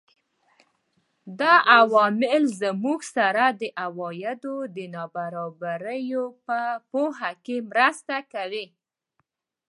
[1.39, 2.45] دا عوامل
[2.83, 6.03] موږ سره د عوایدو د نابرابرۍ
[6.45, 6.59] په
[6.91, 8.65] پوهه کې مرسته کوي